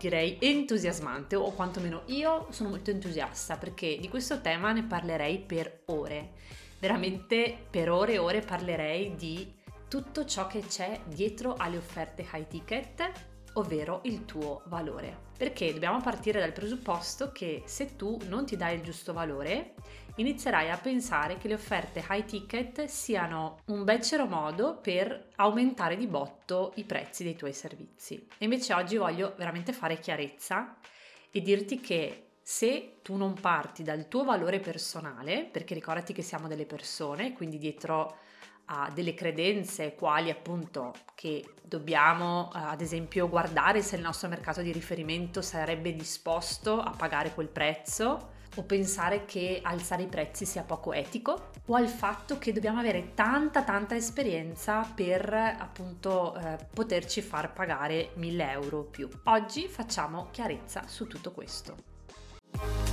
[0.00, 5.82] direi entusiasmante o quantomeno io sono molto entusiasta perché di questo tema ne parlerei per
[5.86, 6.30] ore.
[6.78, 9.52] Veramente per ore e ore parlerei di
[9.88, 13.12] tutto ciò che c'è dietro alle offerte high ticket,
[13.54, 15.28] ovvero il tuo valore.
[15.36, 19.74] Perché dobbiamo partire dal presupposto che se tu non ti dai il giusto valore,
[20.16, 26.06] inizierai a pensare che le offerte high ticket siano un becero modo per aumentare di
[26.06, 28.26] botto i prezzi dei tuoi servizi.
[28.38, 30.76] E invece oggi voglio veramente fare chiarezza
[31.30, 36.48] e dirti che se tu non parti dal tuo valore personale, perché ricordati che siamo
[36.48, 38.16] delle persone, quindi dietro
[38.72, 44.72] a delle credenze quali appunto che dobbiamo ad esempio guardare se il nostro mercato di
[44.72, 50.92] riferimento sarebbe disposto a pagare quel prezzo o pensare che alzare i prezzi sia poco
[50.92, 57.52] etico o al fatto che dobbiamo avere tanta tanta esperienza per appunto eh, poterci far
[57.52, 59.08] pagare 1000 euro più.
[59.24, 62.89] Oggi facciamo chiarezza su tutto questo.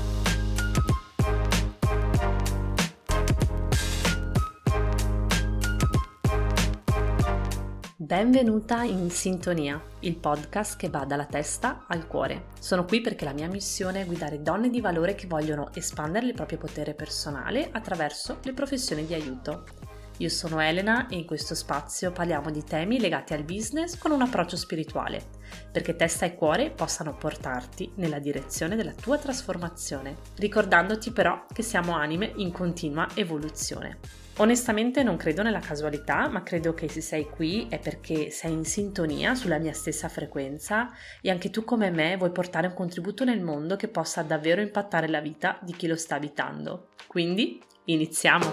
[8.08, 12.46] Benvenuta in Sintonia, il podcast che va dalla testa al cuore.
[12.58, 16.34] Sono qui perché la mia missione è guidare donne di valore che vogliono espandere il
[16.34, 19.66] proprio potere personale attraverso le professioni di aiuto.
[20.20, 24.22] Io sono Elena e in questo spazio parliamo di temi legati al business con un
[24.22, 25.22] approccio spirituale,
[25.70, 31.94] perché testa e cuore possano portarti nella direzione della tua trasformazione, ricordandoti però che siamo
[31.94, 34.27] anime in continua evoluzione.
[34.40, 38.66] Onestamente non credo nella casualità, ma credo che se sei qui è perché sei in
[38.66, 40.92] sintonia sulla mia stessa frequenza
[41.24, 45.08] e anche tu come me vuoi portare un contributo nel mondo che possa davvero impattare
[45.08, 46.90] la vita di chi lo sta abitando.
[47.08, 48.46] Quindi, iniziamo!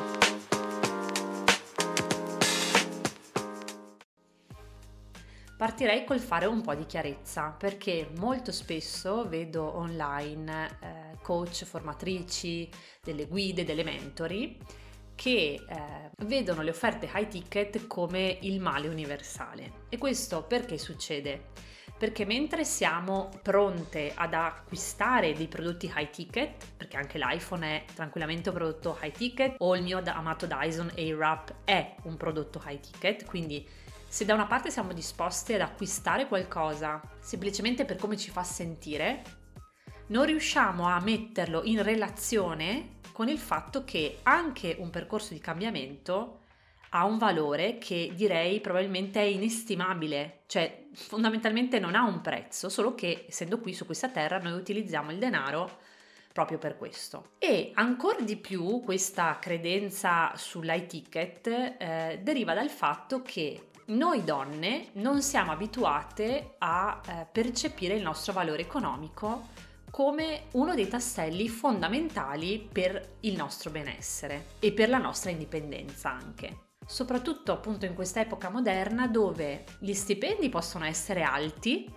[5.59, 12.71] Partirei col fare un po' di chiarezza perché molto spesso vedo online eh, coach, formatrici,
[13.03, 14.59] delle guide, delle mentori
[15.15, 19.85] che eh, vedono le offerte high ticket come il male universale.
[19.89, 21.52] E questo perché succede?
[21.97, 28.48] Perché mentre siamo pronte ad acquistare dei prodotti high ticket, perché anche l'iPhone è tranquillamente
[28.48, 33.25] un prodotto high ticket, o il mio amato Dyson Airwrap è un prodotto high ticket,
[33.25, 33.67] quindi
[34.08, 39.23] se da una parte siamo disposti ad acquistare qualcosa semplicemente per come ci fa sentire,
[40.08, 46.41] non riusciamo a metterlo in relazione con il fatto che anche un percorso di cambiamento
[46.91, 52.97] ha un valore che direi probabilmente è inestimabile, cioè fondamentalmente non ha un prezzo, solo
[52.97, 55.79] che essendo qui su questa terra noi utilizziamo il denaro
[56.33, 57.35] proprio per questo.
[57.39, 65.23] E ancora di più questa credenza sull'iTicket eh, deriva dal fatto che noi donne non
[65.23, 69.52] siamo abituate a eh, percepire il nostro valore economico
[69.95, 76.71] come uno dei tasselli fondamentali per il nostro benessere e per la nostra indipendenza anche.
[76.85, 81.89] Soprattutto appunto in questa epoca moderna dove gli stipendi possono essere alti,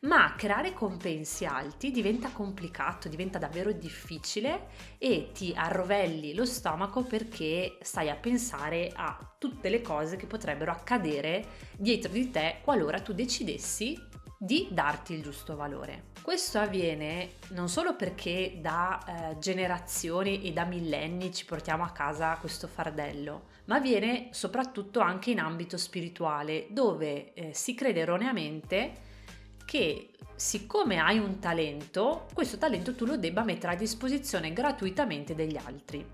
[0.00, 4.66] ma creare compensi alti diventa complicato, diventa davvero difficile
[4.98, 10.70] e ti arrovelli lo stomaco perché stai a pensare a tutte le cose che potrebbero
[10.70, 11.46] accadere
[11.78, 14.07] dietro di te qualora tu decidessi
[14.38, 16.04] di darti il giusto valore.
[16.22, 22.36] Questo avviene non solo perché da eh, generazioni e da millenni ci portiamo a casa
[22.36, 29.06] questo fardello, ma avviene soprattutto anche in ambito spirituale, dove eh, si crede erroneamente
[29.64, 35.56] che siccome hai un talento, questo talento tu lo debba mettere a disposizione gratuitamente degli
[35.56, 36.06] altri.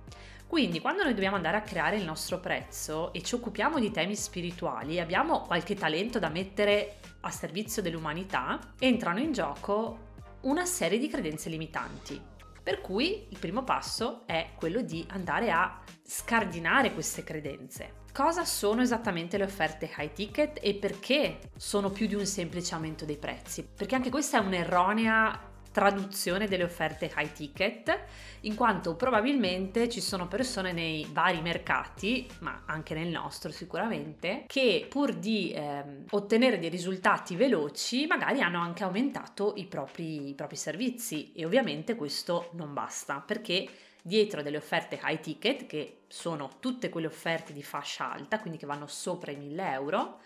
[0.47, 4.15] Quindi quando noi dobbiamo andare a creare il nostro prezzo e ci occupiamo di temi
[4.15, 10.13] spirituali, abbiamo qualche talento da mettere a servizio dell'umanità, entrano in gioco
[10.43, 12.21] una serie di credenze limitanti.
[12.63, 18.03] Per cui il primo passo è quello di andare a scardinare queste credenze.
[18.13, 23.05] Cosa sono esattamente le offerte high ticket e perché sono più di un semplice aumento
[23.05, 23.65] dei prezzi?
[23.65, 27.99] Perché anche questa è un'erronea traduzione delle offerte high ticket,
[28.43, 34.87] in quanto probabilmente ci sono persone nei vari mercati, ma anche nel nostro sicuramente, che
[34.89, 40.55] pur di eh, ottenere dei risultati veloci magari hanno anche aumentato i propri, i propri
[40.55, 41.33] servizi.
[41.33, 43.69] E ovviamente questo non basta perché
[44.01, 48.67] dietro delle offerte high ticket, che sono tutte quelle offerte di fascia alta, quindi che
[48.67, 50.21] vanno sopra i 1000 euro,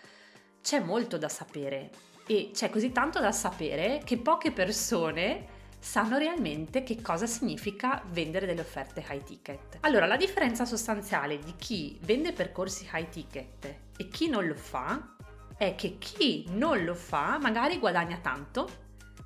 [0.61, 6.83] c'è molto da sapere e c'è così tanto da sapere che poche persone sanno realmente
[6.83, 9.77] che cosa significa vendere delle offerte high ticket.
[9.79, 15.15] Allora, la differenza sostanziale di chi vende percorsi high ticket e chi non lo fa
[15.57, 18.69] è che chi non lo fa magari guadagna tanto,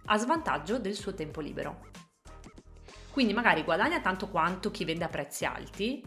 [0.05, 1.87] a svantaggio del suo tempo libero.
[3.11, 6.01] Quindi magari guadagna tanto quanto chi vende a prezzi alti,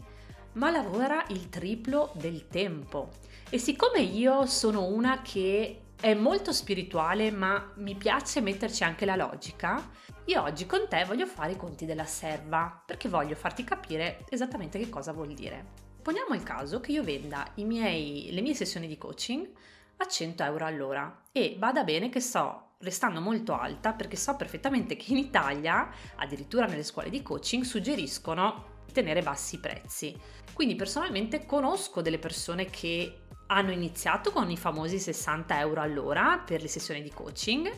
[0.53, 3.11] ma lavora il triplo del tempo.
[3.51, 9.15] E siccome io sono una che è molto spirituale, ma mi piace metterci anche la
[9.15, 9.89] logica,
[10.25, 14.77] io oggi con te voglio fare i conti della serva, perché voglio farti capire esattamente
[14.77, 15.85] che cosa vuol dire.
[16.01, 19.49] Poniamo il caso che io venda miei, le mie sessioni di coaching
[19.97, 24.95] a 100 euro all'ora e vada bene che sto restando molto alta perché so perfettamente
[24.95, 30.15] che in Italia, addirittura nelle scuole di coaching, suggeriscono tenere bassi i prezzi.
[30.53, 36.61] Quindi personalmente conosco delle persone che hanno iniziato con i famosi 60 euro all'ora per
[36.61, 37.71] le sessioni di coaching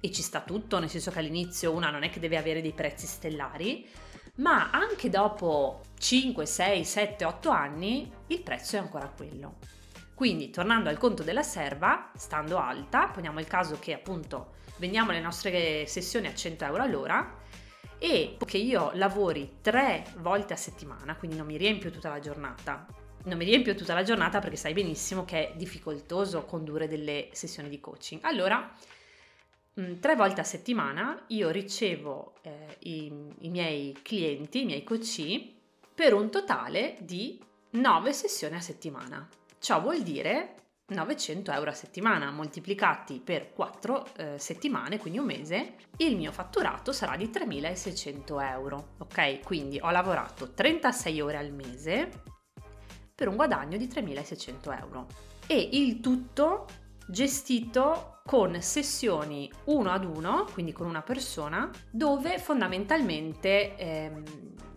[0.00, 2.72] e ci sta tutto, nel senso che all'inizio una non è che deve avere dei
[2.72, 3.86] prezzi stellari,
[4.36, 9.56] ma anche dopo 5, 6, 7, 8 anni il prezzo è ancora quello.
[10.14, 15.20] Quindi, tornando al conto della serva, stando alta, poniamo il caso che appunto vendiamo le
[15.20, 17.34] nostre sessioni a 100 euro all'ora
[17.98, 22.86] e che io lavori tre volte a settimana, quindi non mi riempio tutta la giornata,
[23.26, 27.68] non mi riempio tutta la giornata perché sai benissimo che è difficoltoso condurre delle sessioni
[27.68, 28.20] di coaching.
[28.24, 28.72] Allora,
[29.80, 35.54] mm, tre volte a settimana io ricevo eh, i, i, miei clienti, i miei coach,
[35.94, 37.40] per un totale di
[37.70, 39.28] nove sessioni a settimana.
[39.58, 40.54] Ciò vuol dire
[40.88, 46.92] 900 euro a settimana moltiplicati per 4 eh, settimane, quindi un mese, il mio fatturato
[46.92, 48.88] sarà di 3600 euro.
[48.98, 52.34] Ok, quindi ho lavorato 36 ore al mese
[53.16, 55.06] per un guadagno di 3.600 euro.
[55.46, 56.66] E il tutto
[57.08, 64.22] gestito con sessioni uno ad uno, quindi con una persona, dove fondamentalmente ehm,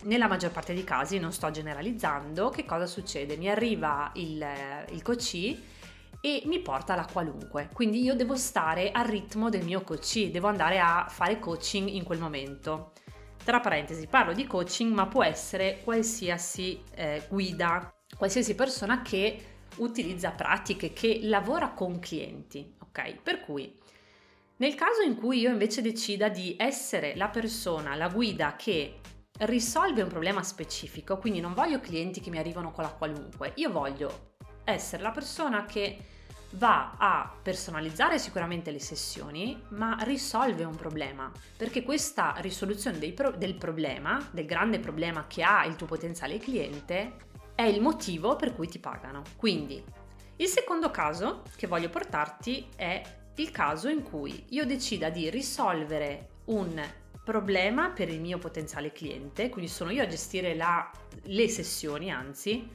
[0.04, 3.36] nella maggior parte dei casi, non sto generalizzando, che cosa succede?
[3.36, 4.46] Mi arriva il,
[4.90, 5.56] il coach
[6.22, 7.68] e mi porta alla qualunque.
[7.74, 12.04] Quindi io devo stare al ritmo del mio coach, devo andare a fare coaching in
[12.04, 12.92] quel momento.
[13.44, 19.44] Tra parentesi, parlo di coaching, ma può essere qualsiasi eh, guida, qualsiasi persona che
[19.76, 23.16] utilizza pratiche, che lavora con clienti, ok?
[23.22, 23.78] Per cui
[24.60, 29.00] nel caso in cui io invece decida di essere la persona, la guida che
[29.38, 33.70] risolve un problema specifico, quindi non voglio clienti che mi arrivano con la qualunque, io
[33.70, 34.34] voglio
[34.64, 35.96] essere la persona che
[36.54, 43.54] va a personalizzare sicuramente le sessioni, ma risolve un problema, perché questa risoluzione pro- del
[43.54, 48.68] problema, del grande problema che ha il tuo potenziale cliente, è il motivo per cui
[48.68, 49.22] ti pagano.
[49.36, 49.82] Quindi,
[50.36, 53.02] il secondo caso che voglio portarti è
[53.36, 56.82] il caso in cui io decida di risolvere un
[57.24, 60.90] problema per il mio potenziale cliente, quindi sono io a gestire la,
[61.24, 62.68] le sessioni, anzi,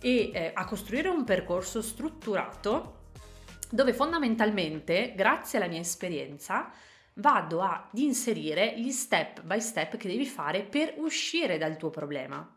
[0.00, 3.02] e eh, a costruire un percorso strutturato
[3.70, 6.70] dove fondamentalmente, grazie alla mia esperienza,
[7.14, 12.56] vado ad inserire gli step by step che devi fare per uscire dal tuo problema.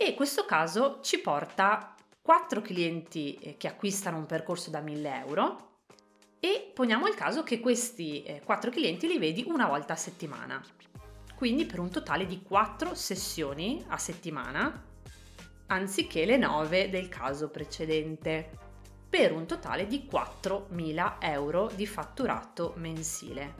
[0.00, 1.92] E questo caso ci porta
[2.22, 5.70] quattro clienti eh, che acquistano un percorso da 1000 euro
[6.38, 10.64] e poniamo il caso che questi eh, quattro clienti li vedi una volta a settimana.
[11.34, 14.84] Quindi per un totale di quattro sessioni a settimana,
[15.66, 18.50] anziché le nove del caso precedente,
[19.10, 23.54] per un totale di 4.000 euro di fatturato mensile.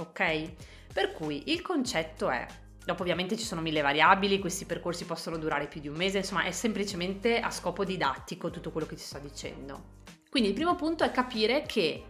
[0.00, 0.52] Ok?
[0.92, 2.46] Per cui il concetto è
[2.84, 6.42] Dopo ovviamente ci sono mille variabili, questi percorsi possono durare più di un mese, insomma
[6.42, 10.00] è semplicemente a scopo didattico tutto quello che ti sto dicendo.
[10.28, 12.04] Quindi il primo punto è capire che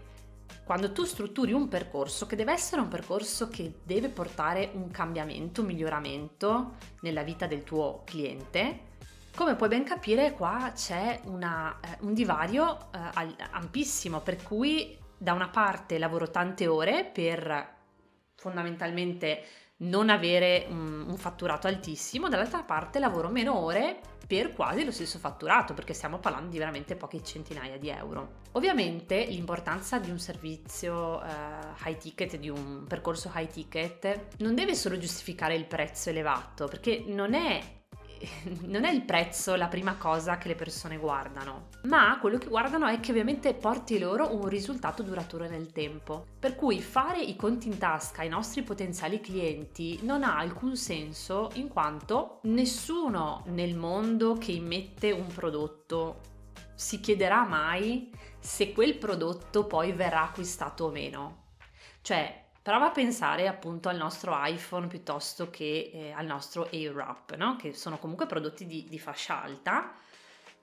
[0.65, 5.61] quando tu strutturi un percorso, che deve essere un percorso che deve portare un cambiamento,
[5.61, 8.91] un miglioramento nella vita del tuo cliente,
[9.35, 15.33] come puoi ben capire qua c'è una, eh, un divario eh, ampissimo, per cui da
[15.33, 17.81] una parte lavoro tante ore per
[18.37, 19.45] fondamentalmente
[19.83, 25.19] non avere un, un fatturato altissimo, dall'altra parte lavoro meno ore per quasi lo stesso
[25.19, 28.41] fatturato, perché stiamo parlando di veramente poche centinaia di euro.
[28.53, 34.75] Ovviamente l'importanza di un servizio uh, high ticket, di un percorso high ticket, non deve
[34.75, 37.61] solo giustificare il prezzo elevato, perché non è
[38.67, 42.87] non è il prezzo la prima cosa che le persone guardano, ma quello che guardano
[42.87, 46.27] è che ovviamente porti loro un risultato duraturo nel tempo.
[46.39, 51.51] Per cui fare i conti in tasca ai nostri potenziali clienti non ha alcun senso
[51.55, 56.31] in quanto nessuno nel mondo che immette un prodotto
[56.75, 58.11] si chiederà mai
[58.41, 61.41] se quel prodotto poi verrà acquistato o meno.
[62.01, 67.57] Cioè, Prova a pensare appunto al nostro iPhone piuttosto che eh, al nostro AirWrap, no?
[67.57, 69.93] che sono comunque prodotti di, di, fascia alta.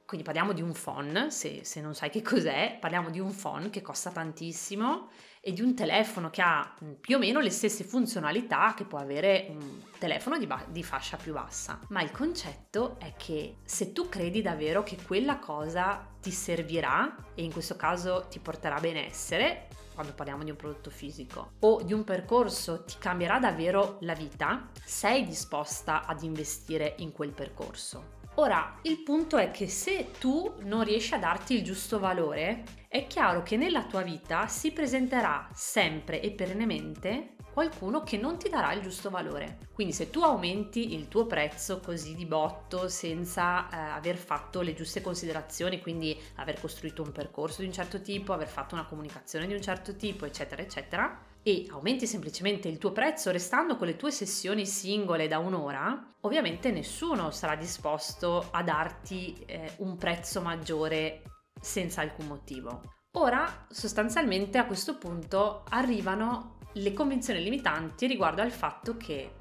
[0.05, 3.69] Quindi parliamo di un phone, se, se non sai che cos'è, parliamo di un phone
[3.69, 5.09] che costa tantissimo
[5.41, 8.97] e di un telefono che ha mm, più o meno le stesse funzionalità che può
[8.97, 11.81] avere un telefono di, ba- di, fascia più bassa.
[11.89, 17.43] Ma il concetto è che se tu credi davvero che quella cosa ti servirà e
[17.43, 19.67] in questo caso ti porterà benessere,
[19.99, 24.69] quando parliamo di un prodotto fisico, o di un percorso ti cambierà davvero la vita,
[24.81, 28.17] sei disposta ad investire in quel percorso.
[28.35, 33.07] Ora, il punto è che se tu non riesci a darti il giusto valore, è
[33.07, 38.73] chiaro che nella tua vita si presenterà sempre e perennemente qualcuno che non ti darà
[38.73, 39.57] il giusto valore.
[39.73, 44.73] Quindi se tu aumenti il tuo prezzo così di botto senza eh, aver fatto le
[44.73, 49.47] giuste considerazioni, quindi aver costruito un percorso di un certo tipo, aver fatto una comunicazione
[49.47, 53.95] di un certo tipo, eccetera, eccetera, e aumenti semplicemente il tuo prezzo restando con le
[53.95, 61.21] tue sessioni singole da un'ora, ovviamente nessuno sarà disposto a darti eh, un prezzo maggiore
[61.59, 62.81] senza alcun motivo.
[63.13, 69.31] Ora, sostanzialmente a questo punto arrivano le convinzioni limitanti riguardo al fatto che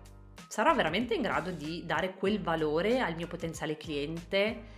[0.48, 4.76] sarò veramente in grado di dare quel valore al mio potenziale cliente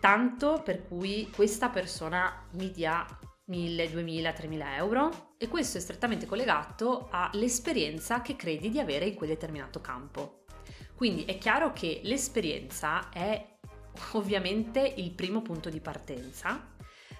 [0.00, 3.06] tanto per cui questa persona mi dia
[3.44, 9.14] 1000, 2000, 3000 euro e questo è strettamente collegato all'esperienza che credi di avere in
[9.14, 10.44] quel determinato campo.
[10.94, 13.58] Quindi è chiaro che l'esperienza è
[14.12, 16.74] ovviamente il primo punto di partenza,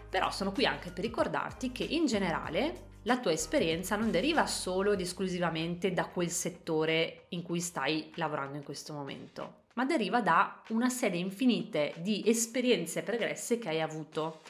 [0.08, 4.92] però sono qui anche per ricordarti che in generale la tua esperienza non deriva solo
[4.92, 10.62] ed esclusivamente da quel settore in cui stai lavorando in questo momento, ma deriva da
[10.68, 14.40] una serie infinite di esperienze pregresse che hai avuto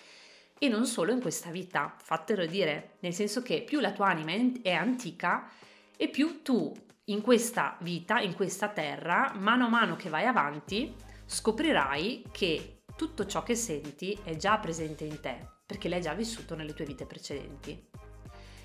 [0.58, 4.32] e non solo in questa vita, fatelo dire, nel senso che più la tua anima
[4.62, 5.50] è antica
[5.96, 6.72] e più tu
[7.06, 10.94] in questa vita, in questa terra, mano a mano che vai avanti,
[11.26, 16.54] scoprirai che tutto ciò che senti è già presente in te, perché l'hai già vissuto
[16.54, 17.91] nelle tue vite precedenti.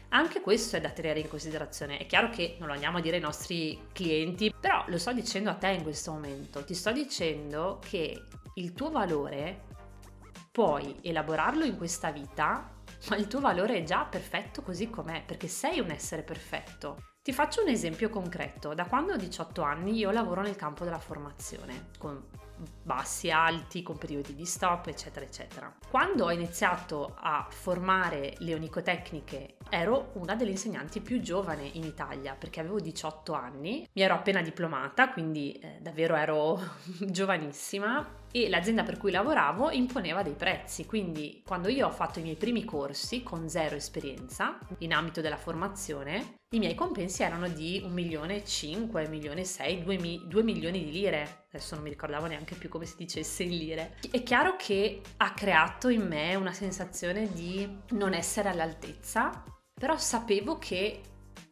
[0.09, 1.97] Anche questo è da tenere in considerazione.
[1.97, 5.49] È chiaro che non lo andiamo a dire ai nostri clienti, però lo sto dicendo
[5.49, 6.63] a te in questo momento.
[6.63, 8.23] Ti sto dicendo che
[8.55, 9.65] il tuo valore
[10.51, 12.73] puoi elaborarlo in questa vita,
[13.09, 17.15] ma il tuo valore è già perfetto così com'è, perché sei un essere perfetto.
[17.21, 18.73] Ti faccio un esempio concreto.
[18.73, 22.23] Da quando ho 18 anni io lavoro nel campo della formazione, con
[22.83, 25.73] bassi, alti, con periodi di stop, eccetera, eccetera.
[25.89, 32.35] Quando ho iniziato a formare le onicotecniche ero una delle insegnanti più giovane in Italia
[32.37, 36.59] perché avevo 18 anni, mi ero appena diplomata, quindi eh, davvero ero
[37.07, 42.21] giovanissima e l'azienda per cui lavoravo imponeva dei prezzi, quindi quando io ho fatto i
[42.21, 47.81] miei primi corsi con zero esperienza in ambito della formazione, i miei compensi erano di
[47.83, 51.45] 1 milione e 5, 1 milione e 6, 2, 2 milioni di lire.
[51.51, 53.97] Adesso non mi ricordavo neanche più come si dicesse in lire.
[54.09, 60.57] È chiaro che ha creato in me una sensazione di non essere all'altezza, però sapevo
[60.57, 61.01] che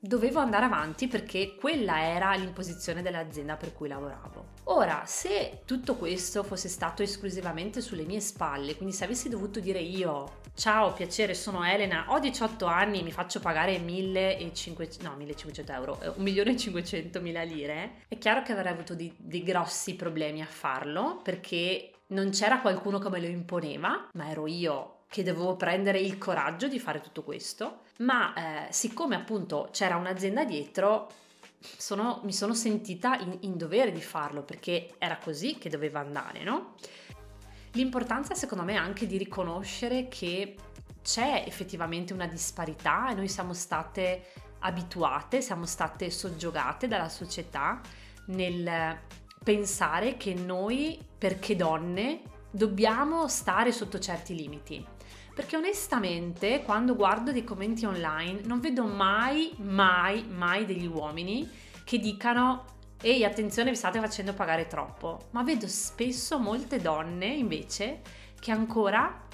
[0.07, 4.53] dovevo andare avanti perché quella era l'imposizione dell'azienda per cui lavoravo.
[4.65, 9.79] Ora, se tutto questo fosse stato esclusivamente sulle mie spalle, quindi se avessi dovuto dire
[9.79, 15.99] io ciao, piacere, sono Elena, ho 18 anni, mi faccio pagare 1500, no, 1500 euro,
[16.19, 21.91] 1.500.000 eh, lire, è chiaro che avrei avuto dei, dei grossi problemi a farlo perché
[22.07, 26.67] non c'era qualcuno che me lo imponeva, ma ero io che dovevo prendere il coraggio
[26.67, 31.09] di fare tutto questo, ma eh, siccome appunto c'era un'azienda dietro,
[31.59, 36.43] sono, mi sono sentita in, in dovere di farlo perché era così che doveva andare,
[36.43, 36.75] no?
[37.71, 40.55] L'importanza secondo me è anche di riconoscere che
[41.01, 47.81] c'è effettivamente una disparità e noi siamo state abituate, siamo state soggiogate dalla società
[48.27, 48.97] nel
[49.43, 54.94] pensare che noi, perché donne, dobbiamo stare sotto certi limiti.
[55.35, 61.47] Perché onestamente, quando guardo dei commenti online, non vedo mai, mai, mai degli uomini
[61.83, 62.63] che dicano
[63.01, 68.01] ehi attenzione vi state facendo pagare troppo, ma vedo spesso molte donne invece
[68.39, 69.27] che ancora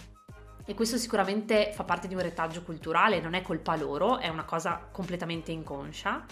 [0.66, 4.44] e questo sicuramente fa parte di un retaggio culturale, non è colpa loro, è una
[4.44, 6.26] cosa completamente inconscia,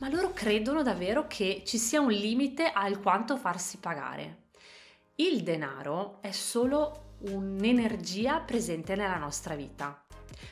[0.00, 4.48] ma loro credono davvero che ci sia un limite al quanto farsi pagare.
[5.14, 10.04] Il denaro è solo un'energia presente nella nostra vita.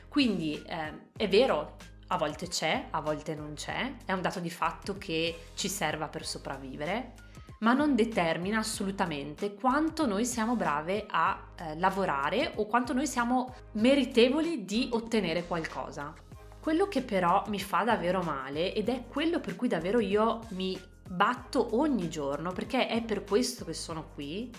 [0.09, 1.77] Quindi eh, è vero,
[2.09, 6.09] a volte c'è, a volte non c'è, è un dato di fatto che ci serva
[6.09, 7.15] per sopravvivere,
[7.61, 13.55] ma non determina assolutamente quanto noi siamo brave a eh, lavorare o quanto noi siamo
[13.73, 16.13] meritevoli di ottenere qualcosa.
[16.61, 20.79] Quello che però mi fa davvero male ed è quello per cui davvero io mi
[21.09, 24.51] batto ogni giorno, perché è per questo che sono qui,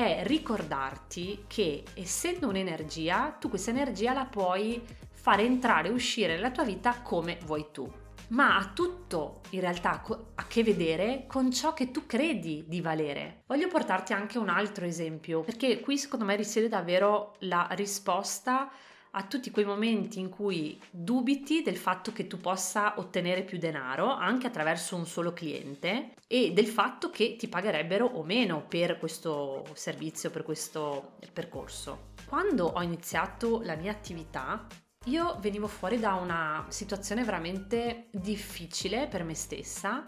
[0.00, 6.50] è ricordarti che essendo un'energia, tu questa energia la puoi fare entrare e uscire nella
[6.50, 7.90] tua vita come vuoi tu
[8.30, 10.02] ma ha tutto in realtà
[10.34, 13.42] a che vedere con ciò che tu credi di valere.
[13.46, 18.70] Voglio portarti anche un altro esempio, perché qui secondo me risiede davvero la risposta
[19.12, 24.10] a tutti quei momenti in cui dubiti del fatto che tu possa ottenere più denaro
[24.10, 29.66] anche attraverso un solo cliente e del fatto che ti pagherebbero o meno per questo
[29.74, 32.08] servizio, per questo percorso.
[32.26, 34.66] Quando ho iniziato la mia attività
[35.06, 40.04] io venivo fuori da una situazione veramente difficile per me stessa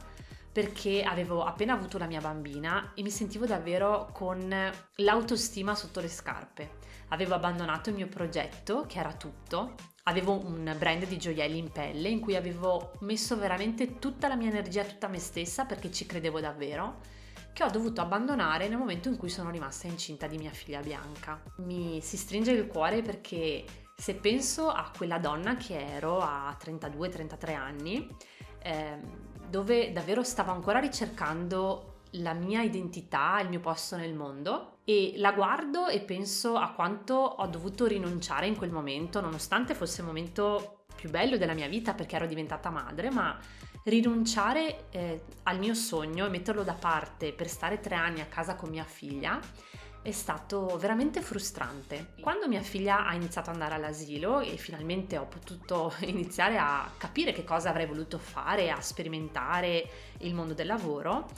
[0.52, 4.54] perché avevo appena avuto la mia bambina e mi sentivo davvero con
[4.96, 6.81] l'autostima sotto le scarpe.
[7.12, 12.08] Avevo abbandonato il mio progetto, che era tutto, avevo un brand di gioielli in pelle
[12.08, 16.40] in cui avevo messo veramente tutta la mia energia, tutta me stessa perché ci credevo
[16.40, 17.00] davvero,
[17.52, 21.42] che ho dovuto abbandonare nel momento in cui sono rimasta incinta di mia figlia Bianca.
[21.58, 23.64] Mi si stringe il cuore perché
[23.94, 28.08] se penso a quella donna che ero a 32-33 anni,
[28.62, 28.98] eh,
[29.50, 35.32] dove davvero stavo ancora ricercando la mia identità, il mio posto nel mondo e la
[35.32, 40.84] guardo e penso a quanto ho dovuto rinunciare in quel momento, nonostante fosse il momento
[40.94, 43.38] più bello della mia vita perché ero diventata madre, ma
[43.84, 48.54] rinunciare eh, al mio sogno e metterlo da parte per stare tre anni a casa
[48.54, 49.40] con mia figlia
[50.02, 52.14] è stato veramente frustrante.
[52.20, 57.32] Quando mia figlia ha iniziato ad andare all'asilo e finalmente ho potuto iniziare a capire
[57.32, 59.88] che cosa avrei voluto fare, a sperimentare
[60.18, 61.28] il mondo del lavoro,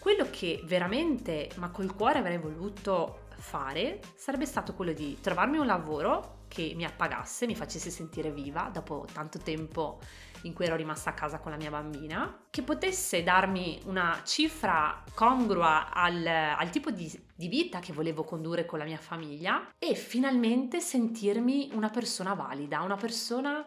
[0.00, 5.66] quello che veramente, ma col cuore avrei voluto fare, sarebbe stato quello di trovarmi un
[5.66, 10.00] lavoro che mi appagasse, mi facesse sentire viva dopo tanto tempo
[10.42, 15.04] in cui ero rimasta a casa con la mia bambina, che potesse darmi una cifra
[15.14, 19.94] congrua al, al tipo di, di vita che volevo condurre con la mia famiglia e
[19.94, 23.66] finalmente sentirmi una persona valida, una persona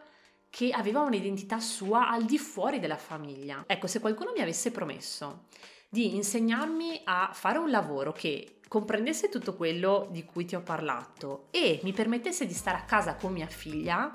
[0.49, 3.63] che aveva un'identità sua al di fuori della famiglia.
[3.67, 5.45] Ecco, se qualcuno mi avesse promesso
[5.93, 11.49] di insegnarmi a fare un lavoro che comprendesse tutto quello di cui ti ho parlato
[11.51, 14.11] e mi permettesse di stare a casa con mia figlia,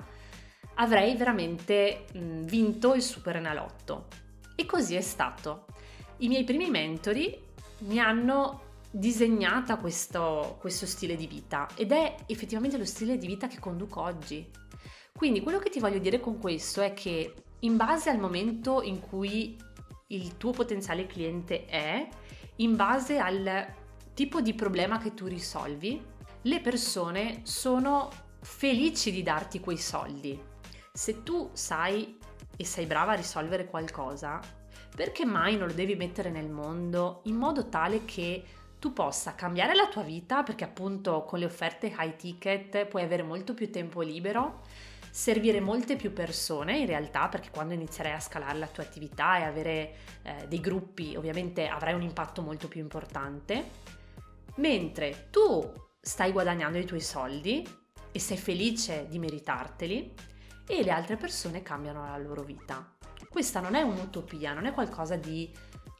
[0.73, 4.07] avrei veramente mh, vinto il Super Enalotto.
[4.55, 5.67] E così è stato.
[6.17, 7.41] I miei primi mentori
[7.77, 13.47] mi hanno disegnata questo, questo stile di vita ed è effettivamente lo stile di vita
[13.47, 14.45] che conduco oggi.
[15.15, 18.99] Quindi quello che ti voglio dire con questo è che in base al momento in
[18.99, 19.55] cui
[20.11, 22.07] il tuo potenziale cliente è,
[22.57, 23.67] in base al
[24.13, 26.03] tipo di problema che tu risolvi,
[26.43, 28.09] le persone sono
[28.41, 30.41] felici di darti quei soldi.
[30.91, 32.17] Se tu sai
[32.55, 34.39] e sei brava a risolvere qualcosa,
[34.95, 38.43] perché mai non lo devi mettere nel mondo in modo tale che
[38.79, 43.23] tu possa cambiare la tua vita, perché appunto con le offerte high ticket puoi avere
[43.23, 44.61] molto più tempo libero,
[45.19, 49.43] servire molte più persone in realtà, perché quando inizierai a scalare la tua attività e
[49.43, 53.69] avere eh, dei gruppi, ovviamente avrai un impatto molto più importante,
[54.55, 57.67] mentre tu stai guadagnando i tuoi soldi
[58.13, 60.13] e sei felice di meritarteli,
[60.65, 62.95] e le altre persone cambiano la loro vita.
[63.27, 65.53] Questa non è un'utopia, non è qualcosa di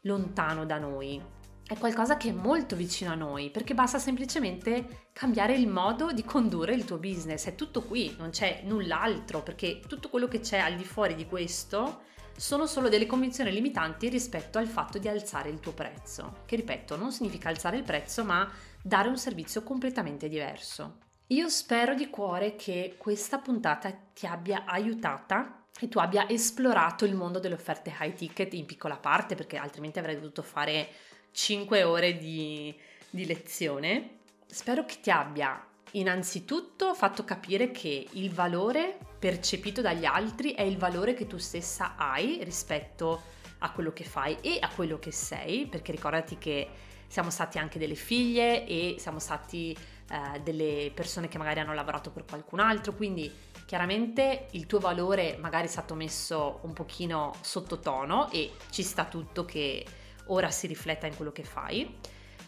[0.03, 1.21] lontano da noi,
[1.69, 6.23] è qualcosa che è molto vicino a noi perché basta semplicemente cambiare il modo di
[6.23, 10.57] condurre il tuo business, è tutto qui, non c'è null'altro perché tutto quello che c'è
[10.57, 12.01] al di fuori di questo
[12.35, 16.95] sono solo delle convinzioni limitanti rispetto al fatto di alzare il tuo prezzo, che ripeto
[16.95, 18.51] non significa alzare il prezzo ma
[18.81, 20.97] dare un servizio completamente diverso.
[21.27, 27.13] Io spero di cuore che questa puntata ti abbia aiutata e tu abbia esplorato il
[27.13, 30.89] mondo delle offerte high ticket in piccola parte, perché altrimenti avrei dovuto fare
[31.31, 32.75] 5 ore di,
[33.09, 34.17] di lezione.
[34.45, 40.77] Spero che ti abbia innanzitutto fatto capire che il valore percepito dagli altri è il
[40.77, 45.65] valore che tu stessa hai rispetto a quello che fai e a quello che sei,
[45.65, 46.67] perché ricordati che
[47.07, 49.75] siamo stati anche delle figlie e siamo stati
[50.11, 53.31] eh, delle persone che magari hanno lavorato per qualcun altro, quindi
[53.65, 59.43] chiaramente il tuo valore magari è stato messo un pochino sottotono e ci sta tutto
[59.43, 59.85] che
[60.29, 61.97] ora si rifletta in quello che fai,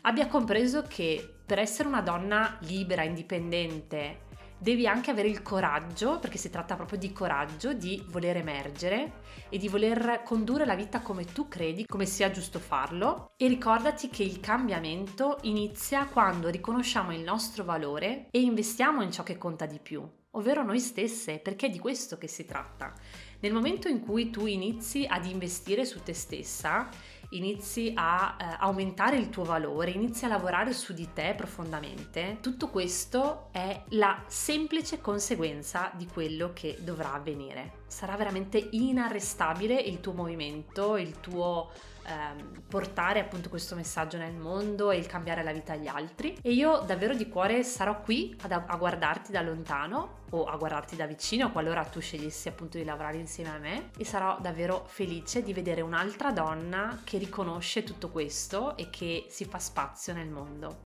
[0.02, 4.30] abbia compreso che per essere una donna libera, indipendente,
[4.62, 9.14] devi anche avere il coraggio, perché si tratta proprio di coraggio, di voler emergere
[9.50, 13.32] e di voler condurre la vita come tu credi, come sia giusto farlo.
[13.38, 19.24] E ricordati che il cambiamento inizia quando riconosciamo il nostro valore e investiamo in ciò
[19.24, 22.94] che conta di più, ovvero noi stesse, perché è di questo che si tratta.
[23.40, 26.90] Nel momento in cui tu inizi ad investire su te stessa
[27.32, 32.70] inizi a eh, aumentare il tuo valore, inizi a lavorare su di te profondamente, tutto
[32.70, 37.81] questo è la semplice conseguenza di quello che dovrà avvenire.
[37.92, 41.70] Sarà veramente inarrestabile il tuo movimento, il tuo
[42.08, 46.38] ehm, portare appunto questo messaggio nel mondo e il cambiare la vita agli altri.
[46.42, 50.96] E io davvero di cuore sarò qui ad, a guardarti da lontano o a guardarti
[50.96, 55.44] da vicino qualora tu scegliessi appunto di lavorare insieme a me e sarò davvero felice
[55.44, 60.84] di vedere un'altra donna che riconosce tutto questo e che si fa spazio nel mondo.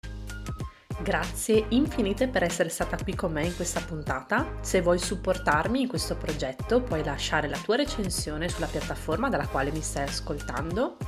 [1.02, 4.56] Grazie infinite per essere stata qui con me in questa puntata.
[4.60, 9.70] Se vuoi supportarmi in questo progetto puoi lasciare la tua recensione sulla piattaforma dalla quale
[9.72, 10.98] mi stai ascoltando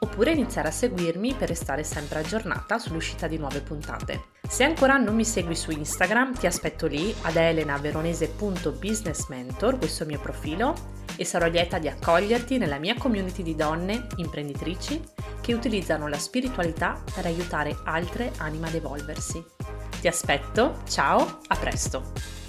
[0.00, 4.26] oppure iniziare a seguirmi per restare sempre aggiornata sull'uscita di nuove puntate.
[4.48, 10.12] Se ancora non mi segui su Instagram ti aspetto lì ad elenaveronese.businessmentor, questo è il
[10.12, 10.74] mio profilo,
[11.16, 15.02] e sarò lieta di accoglierti nella mia community di donne imprenditrici
[15.40, 19.44] che utilizzano la spiritualità per aiutare altre anime ad evolversi.
[20.00, 22.46] Ti aspetto, ciao, a presto!